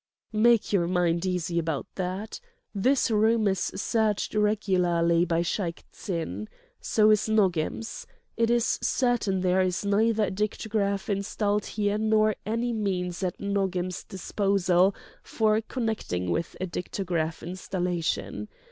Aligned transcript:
"Make 0.33 0.73
your 0.73 0.87
mind 0.87 1.27
easy 1.27 1.59
about 1.59 1.85
that. 1.93 2.39
This 2.73 3.11
room 3.11 3.47
is 3.47 3.59
searched 3.59 4.33
regularly 4.33 5.25
by 5.25 5.41
Shaik 5.43 5.83
Tsin. 5.91 6.47
So 6.79 7.11
is 7.11 7.29
Nogam's. 7.29 8.07
It 8.35 8.49
is 8.49 8.79
certain 8.81 9.41
there 9.41 9.61
is 9.61 9.85
neither 9.85 10.23
a 10.23 10.31
dictograph 10.31 11.07
installed 11.07 11.67
here 11.67 11.99
nor 11.99 12.33
any 12.47 12.73
means 12.73 13.21
at 13.21 13.39
Nogam's 13.39 14.03
disposal 14.03 14.95
for 15.21 15.61
connecting 15.61 16.31
with 16.31 16.55
a 16.59 16.65
dictograph 16.65 17.43
installation. 17.43 18.47